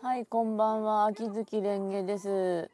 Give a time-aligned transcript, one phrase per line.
[0.00, 1.06] はい、こんばんは。
[1.06, 2.70] 秋月蓮華です。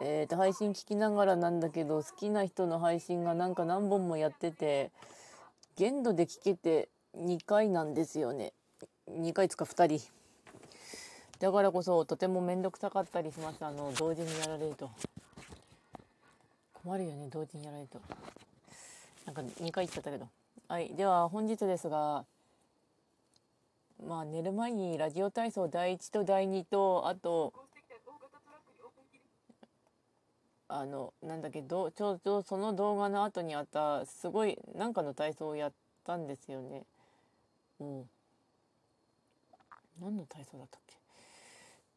[0.00, 4.90] えっ、と、配信聞きながらなんだけど、好きな人の配信がなんか何本もやってて、
[5.76, 8.52] 限度で聞けて2回なんですよね。
[9.08, 10.08] 2回つか2人。
[11.38, 13.64] だからこそ、とても面倒くさかったりします。
[13.64, 14.90] あの、同時にやられると。
[16.82, 18.00] 困るよね、同時にやられると。
[19.24, 20.26] なんか2回言っちゃったけど。
[20.66, 22.24] はい、では本日ですが、
[24.04, 27.52] まあ寝る前にラジオ体操第1と第2とあと
[30.68, 35.72] あのなんだっけどちょうどその動画の後にあったすごいなんかの体操をやっ
[36.04, 36.82] たんですよね。
[37.80, 38.10] うん。
[40.00, 40.96] 何の体操だったっけ？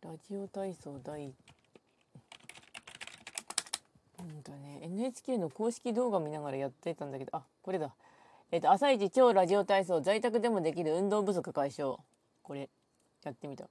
[0.07, 1.33] ラジオ体操第
[4.19, 7.93] うんとね NHK の公式動画見ながらやってたんだけどあこれだ。
[8.51, 11.99] えっと、朝一超ラジオ体操在宅でもできる運動不足解消。
[12.41, 12.67] これ
[13.23, 13.65] やってみた。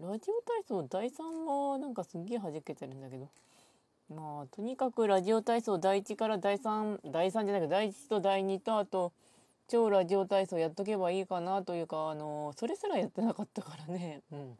[0.00, 3.28] ラジオ体操第3はなんかすっげえ弾けてるんだけど。
[4.14, 9.12] まあとにかくラジオ体操第1から第3第3じゃなくて第1と第2とあと
[9.66, 14.22] 超ラジオ体操やっとけばいいかなというかあのそれすらやってなかったからね。
[14.30, 14.56] うん。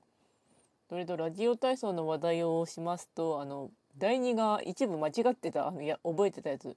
[0.88, 6.74] それとラジオ体操の話題をしますとあの第2が一部間違ってたいや覚えてたやつ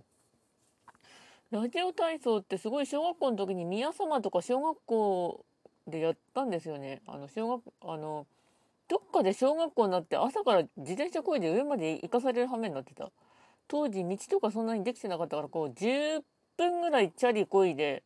[1.52, 5.46] ラジオ体操ってすごい小学校の時に宮様とか小学校
[5.86, 7.02] でやったんですよね。
[7.06, 8.26] あの小学あの
[8.88, 13.12] どっかで小学校になって朝から自転車こいで上まで行かされる羽目になってた。
[13.68, 16.22] 当時道とかそんなにできてなかったからこう10
[16.56, 18.02] 分ぐらいチャリこいで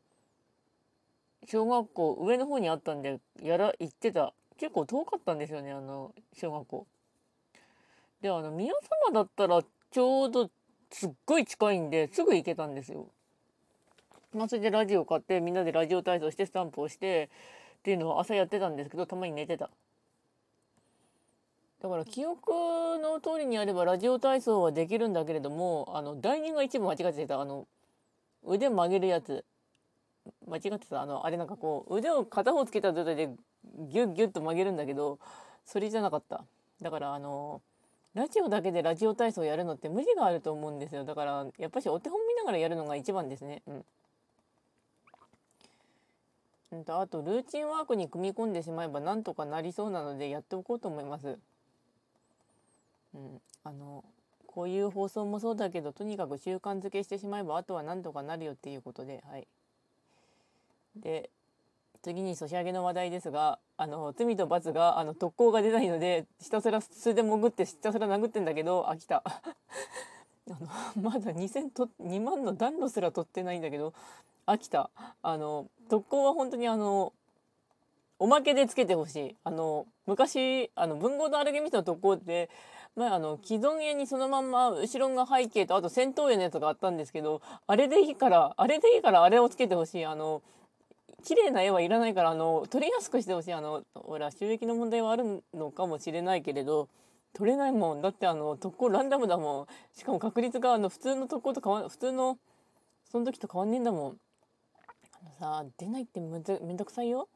[1.47, 4.33] 小学校上の方にあったんでやら行ってた。
[4.57, 6.87] 結構遠かったんですよねあの小学校。
[8.21, 8.73] であの宮
[9.05, 10.49] 様だったらちょうど
[10.89, 13.05] すっごい近いんですぐ行けたんですよ。
[14.35, 17.29] まあ、それでラジオ買ってみんなでラジオ体操してスタンプをして
[17.79, 19.69] っていうのを朝やってたんですけどたまに寝てた。
[21.81, 22.51] だから記憶
[22.99, 27.39] の通りにやればラジオ体操はできるんだけれどもあの第二が一部間違ってた。
[27.39, 27.67] あの
[28.43, 29.45] 腕曲げるやつ。
[30.47, 31.01] 間違ってた。
[31.01, 33.29] あのあれなんかこう腕を片方つけた状態で
[33.77, 35.19] ギュッギュッと曲げるんだけど
[35.65, 36.43] それじゃなかった。
[36.81, 37.61] だからあの
[38.15, 41.03] ラジオだけでラジオ体操やるのって無理があると思うんですよ。
[41.03, 43.61] だからやっぱしお手本見ながらやるのが一番ですね。
[43.67, 43.85] うん。
[46.71, 51.37] あとルーチンワークに組み込んでしまえばなんとかなりそうなのでやっておこうと思います。
[53.13, 54.03] うん、あの
[54.47, 59.47] こういう放送もそうだけどとにかく習慣づけしてしまえばあとはなんとかなるよっていうことではい。
[60.97, 61.29] で
[62.01, 69.23] 次にソシャゲの話題ですがあの罪と罰があの特攻が出ないのでひたすら素で潜ってひたすら殴ってんだけど飽きた。
[70.47, 73.95] あのまだ2000と2万の暖炉すら取ってないんだけど
[74.47, 74.89] 飽きた。
[75.21, 77.13] あの特攻は本当にあの
[78.17, 79.35] おまけでつけてほしい。
[79.43, 82.49] あの昔あの文豪のアルゲミストの特攻って
[82.95, 90.05] まああの既存絵にそのまんま後ろが背景とあと戦闘絵のやつがあったんですけどあれでいいからあれでいいからあれをつけてほしい。
[90.05, 90.41] あの
[91.23, 93.53] 綺麗な絵はいらないからあの撮りやすくしてほしい。
[93.53, 96.87] あのほら収益の問題はあるのかもしれないけれど
[97.33, 98.01] 取れないもん。
[98.01, 99.67] だってあの特攻ランダムだもん。
[99.97, 102.37] しかも確率があの普通の特攻と変わ普通の
[103.11, 104.17] その時と変わんねえんだもん。
[105.39, 107.27] さあ出ないってむずめんどくさいよ。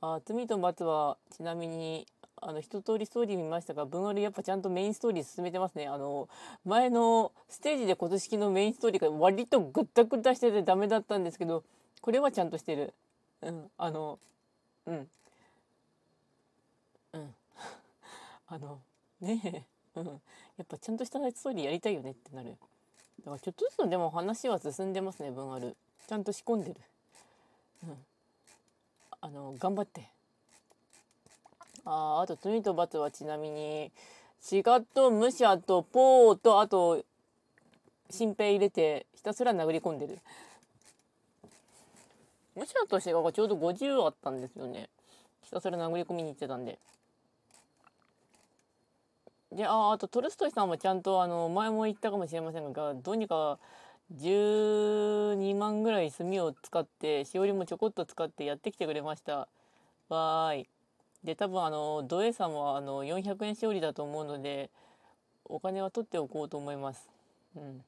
[0.00, 2.06] あ罪と罰はちなみに
[2.36, 5.86] あの一通りストーリー見ましたが文割やっぱちゃんとメインストーリー進めてますね。
[5.86, 6.28] あの
[6.64, 11.64] 前のステージで今年のメインストーリーが割とグッタグッタしててダメだったんですけど
[12.00, 12.92] これはちゃんとしてる。
[13.42, 14.18] うんあの
[14.86, 15.08] うん。
[17.14, 17.34] うん。
[18.48, 18.80] あの
[19.20, 19.40] ね
[19.96, 20.12] え、うん、や
[20.62, 22.58] っぱちゃんとしたストーリーやりたいよねってなる。
[23.20, 26.76] だからちょっとずつでも話は進んでますね文あるちゃんと仕込んでる。
[27.84, 27.96] うん。
[29.20, 30.08] あの頑張って。
[31.86, 33.90] ああと罪と罰はちなみに
[34.40, 37.02] シガとムシャとポーとあと
[38.10, 40.18] 新兵入れてひたすら殴り込んでる。
[42.54, 44.88] ムシャとシガがちょうど50あったんですよね。
[45.42, 46.78] ひたすら殴り込みに行ってたんで。
[49.52, 53.58] でああとトルストイさんもちゃんとあの前も言ったかもしれませんがどうにか
[54.12, 59.48] 12万ぐらい炭を使ってしおりもちょこっと使ってやってきてくれました。
[60.08, 60.68] わーい。
[61.24, 64.68] で多分あのドエさんはあの400円しおりだと思うので
[65.46, 67.08] お金は取っておこうと思います。
[67.56, 67.84] うん。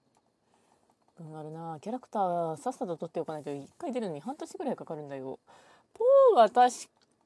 [1.20, 1.78] うんあるな。
[1.80, 5.38] キャラクターさっさと取っておかないと1回出るのに半年ぐらいかかるんだよ。
[5.94, 6.74] ポーは確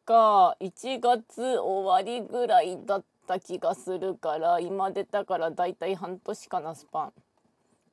[0.05, 7.13] か1月終わりぐらいだった気がするから今出たからだいたい半年かなスパン。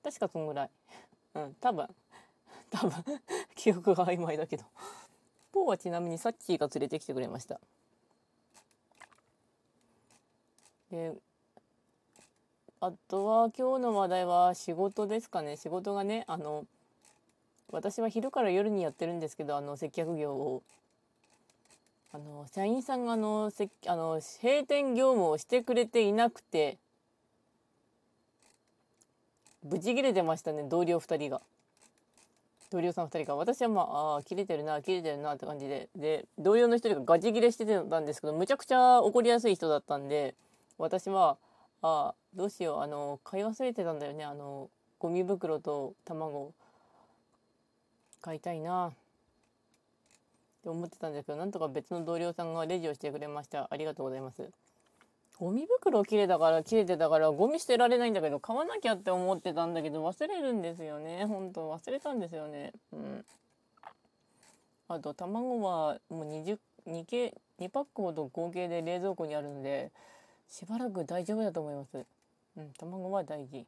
[0.08, 0.70] 確かそんぐらい。
[1.36, 1.86] うん多分。
[2.72, 3.20] 多分。
[3.56, 4.64] 記憶が曖昧だけど。
[5.52, 7.60] ポーはちなみにサッキーが連れてきてくれました。
[10.92, 11.14] で
[12.80, 15.58] あとは今日の話題は仕事ですかね。
[15.58, 16.66] 仕事がねあの
[17.70, 20.64] 私は昼から夜にやってるんですけどあの接客業を。
[22.14, 26.78] あの社員さんがあのせあの閉店業務をしてくれていなくて。
[29.70, 31.42] ブチ切れてましたね同僚2人が。
[32.70, 33.36] 同僚さん2人が。
[33.36, 35.90] 私はまああ切れてるな切れてるなって感じで。
[35.96, 40.36] で同僚の1人がガチ切れしてたんですけどむちゃくちゃ怒りやすい人だったんで
[40.78, 41.38] 私は
[41.82, 44.70] あどうしようあの買い忘れてたんだよねあの
[45.00, 46.54] ゴミ袋と卵。
[48.22, 48.88] 買いたいな。
[48.88, 48.92] っ
[50.64, 53.68] て思ってたんですけどなんとか別の同僚さんがレジをしてくれました。
[53.70, 54.50] ありがとうございます。
[55.40, 61.26] ゴミ袋切れたから切れてたからゴミ捨てられないんだけど買わなきゃって思ってたんだけど忘れるんですよね。
[61.26, 62.74] 本当忘れたんですよね。
[62.92, 63.26] うん。
[64.90, 66.58] あと卵はもう20
[66.88, 69.92] 2, 系2パックほど合計で冷蔵庫にあるので
[70.50, 72.06] しばらく大丈夫だと思います。
[72.58, 73.68] うん卵は大事。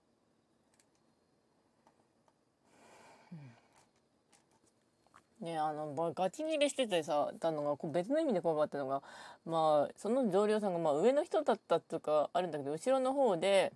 [5.42, 9.02] ねあのガチ切れしててさたのがこう別の意味で怖かったのが
[9.46, 13.72] まあその同僚さんがまあ上の人だったとかあるんだけど後ろの方で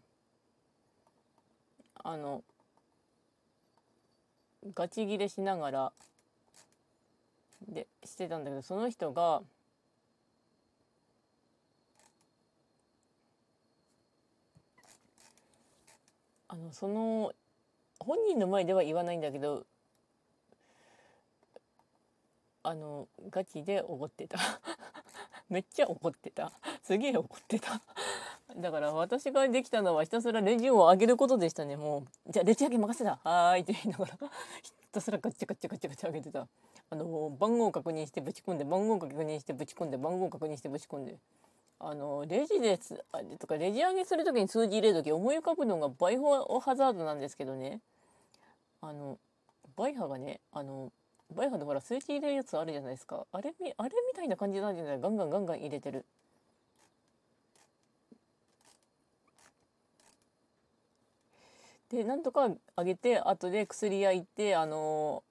[2.04, 2.44] あの
[4.74, 5.92] ガチ切れしながら
[7.68, 9.42] でしてたんだけどその人が
[16.50, 17.34] あのその
[18.00, 19.66] 本人の前では言わないんだけど
[22.64, 24.40] あのガチで怒ってた。
[25.50, 26.52] めっちゃ怒ってた。
[26.82, 27.82] すげえ怒ってた。
[28.56, 32.32] だから私ができたのはひたすらレジを上げることでしたねもう。
[32.32, 33.20] じゃあレジ上げ任せた。
[33.24, 34.18] はーいって言いながら。
[34.62, 36.48] ひたすらガチャガチャガチャガチャ上げてた。
[36.90, 41.18] あの番号確認してぶち込んで番号確認してぶち込んで番号確認してぶち込んで。
[41.80, 47.82] あのレジですあとかレジ上げする時に数字入れる時思い浮かぶのがバイオハザードなんですけどね。
[48.82, 49.18] あの
[49.76, 50.92] バイハがねあの
[51.34, 53.26] バイハでほら数値入れるやつあるじゃないですか。
[53.32, 55.02] あれみあれみたいな感じなんじゃない？
[55.02, 56.06] ガンガンガンガン入れてる。
[61.90, 65.24] でなんとかあげて後で薬屋行ってあの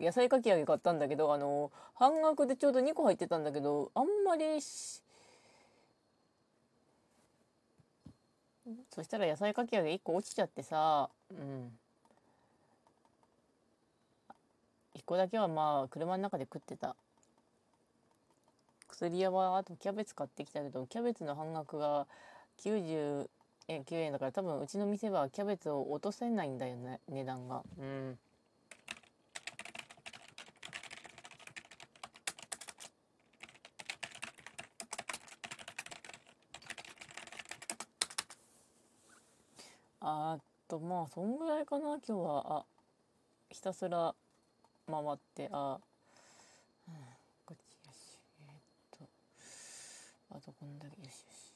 [0.00, 5.02] 野菜かき揚げ買ったんだけどあの半額でちょうど2個入ってたんだけどあんまりそ
[9.02, 11.08] したら野菜かき揚げ1個落ちちゃってさ。
[11.30, 11.72] うん。
[14.94, 16.96] 1個だけはまあ車の中で食ってた。
[18.88, 22.06] 薬屋はあとキャベツ買ってきたけどキャベツの半額が
[22.58, 23.28] 90
[23.68, 27.62] 円9円だから多分うちの店はキャベツを落とせないんだよね値段が。
[27.78, 28.18] うん。
[40.04, 42.58] あとまあそんぐらいかな今日は。
[42.58, 42.64] あ
[43.50, 44.14] ひたすら
[44.92, 45.78] 回ってあ、
[46.86, 46.94] うん、
[47.46, 49.08] こっちよしえー、っ
[50.28, 51.52] とあとこんだけよしよし。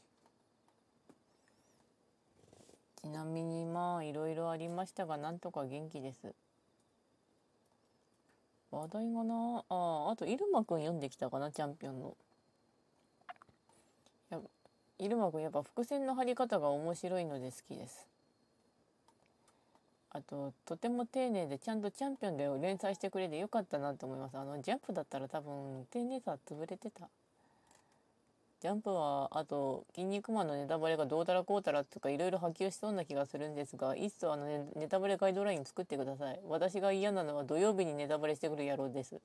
[3.03, 6.35] ちなみにまあいろいろありましたがなんとか元気です。
[8.73, 9.65] 話題がな？
[9.69, 11.53] ああと入間くん読んできたかな？
[11.53, 12.17] チャンピオンの。
[14.31, 14.41] や
[14.99, 18.09] 入間くんやっぱ伏線の張り方が面白いので好きです。
[20.17, 24.39] あととても丁寧でちゃんとチャンピオンで連載してくれてよかったなと思います。
[24.39, 27.09] あのジャンプだったら多分丁寧さ潰れてた。
[28.63, 36.41] ジャンプはあと「筋肉マン」のネタバレがどうたらこうたらとかいろいろ波及しそうな気がするんですがいっそあのネタバレガイドライン作ってください。
[36.49, 39.17] 私が嫌なのは土曜日にネタバレしてくる野郎です。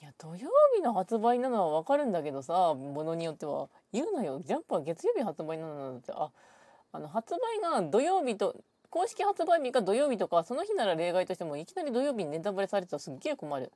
[0.00, 3.68] いや土曜日の発売なのは分かるんだけどさものによっては。
[3.92, 4.38] 言うなよ。
[4.38, 6.12] ジャンプは月曜日発売なのだって。
[6.14, 6.30] あ
[6.92, 8.56] あの発売が土曜日と
[8.90, 13.72] 公式発売日が土曜日とかその日なら例外としてもいきなり土曜日にネタバレされてたらすっげえ困る。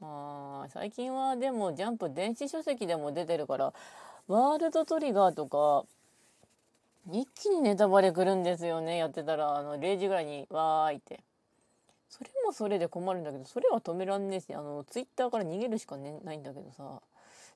[0.00, 3.72] まあ最近はでもジャンプ電子書籍でも出てるから
[4.28, 5.84] ワールドトリガーとか
[7.10, 11.20] 一気にネタバレくるんですよねやってたらあの0時ぐらいにわーいって
[12.08, 17.00] それもそれで困るんだけどそれは止めらんねえしあのツイッターから逃げるしか、ね、ないんだけどさ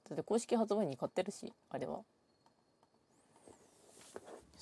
[0.09, 2.01] だって公式発売に買ってるしあれは。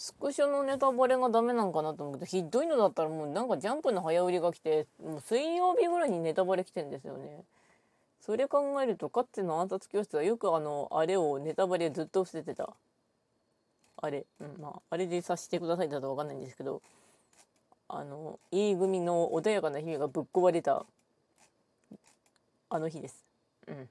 [0.01, 7.45] スクショのネタバレがダメなんかなと思うけどひどいのだったらもうなんかジャンプの早売りが来てもう水曜日ぐらいにネタバレ来てんですよね。
[8.23, 12.71] それ考えるとかつての暗殺教室はよくあのあれをネタバレずっと伏せてた。
[13.99, 16.81] あれ、うん、まああれでさしてくださいだと分かんないんですけど
[17.87, 20.87] あの E 組の穏やかな日々がぶっ壊れた
[22.71, 23.23] あの日です。
[23.69, 23.89] うん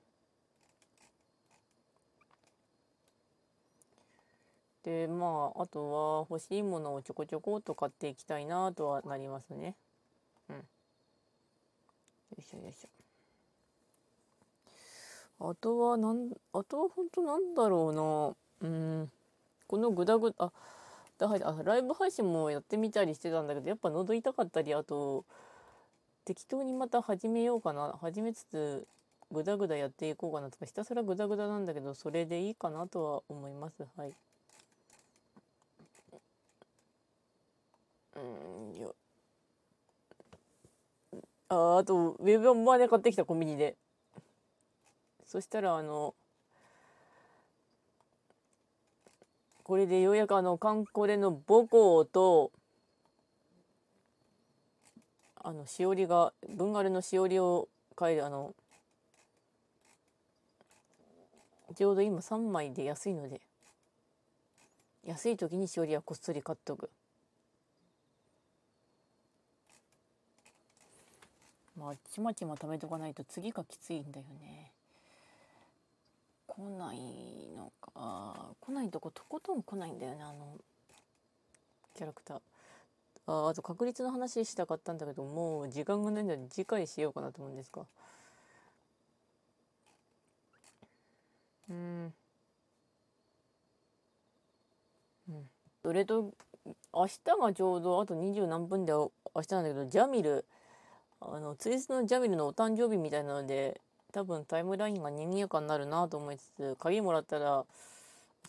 [4.90, 9.76] でまああとは欲しいものをちょこちょこっと買っていきたいなとはなりますね。
[10.50, 10.56] うん。
[10.56, 10.64] よ
[12.40, 15.52] いしょよいしょ。
[15.52, 18.68] あとはなんあとは本当なんだろうな。
[18.68, 19.12] うん。
[19.68, 20.52] このグダグダあ
[21.20, 25.24] あライブ配信もやってみたりしてたんだけどやっぱ喉痛かったりあと
[26.26, 27.96] 適当にまた始めようかな。
[28.02, 28.88] 始めつつ
[29.32, 33.86] グダグダやっていこうかなとかひたすらグダグダなんだけどそれでいいかなとは思います。
[33.96, 34.16] はい。
[38.16, 38.96] うんよ
[41.50, 43.76] ああとウェブマネ買ってきたコンビニで。
[45.30, 46.16] そしたらあの
[49.64, 52.52] これでようやくあのカンコレの母校と
[55.36, 58.56] あのしおりが文丸のしおりを変えるあの
[61.76, 63.42] ちょうど今3枚で安いので
[65.06, 66.90] 安い時にしおりはこっそり買っとく。
[71.80, 74.72] まあちまちま貯めとかないと次がきついんだよね。
[76.48, 78.54] 来ないのか。
[78.60, 80.58] 来ないとことことん来ないんだよねあの
[81.96, 82.40] キャラクター。
[83.28, 87.88] ああと確率の話したかったんだけどもう時間がないので次回しようかなと思うんですか
[91.70, 92.14] うん。
[95.30, 95.50] うん。
[95.84, 96.34] それと
[96.94, 100.46] 明日がちょうどあと二十何分で明日なんだけどジャミル
[101.22, 103.80] あのツイストのジャミルのお誕生日みたいなので
[104.12, 107.66] 多分タイムラインが賑やかになるなと思いつつ鍵もらったら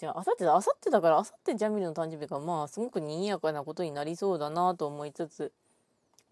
[0.00, 5.52] じゃあ、あさってだ、あさってだから、あさってジャミルの誕生日が、まあ、すごく賑やかなことになりそうだなと思いつつ、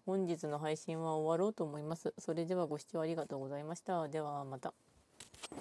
[0.07, 2.15] 本日の配信は終わろうと思います。
[2.17, 4.07] それではご視聴ありがとうございました。
[4.07, 4.73] ではまた。